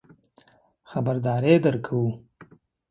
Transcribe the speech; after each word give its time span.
خبرداری 0.91 1.53
درکوو. 1.65 2.03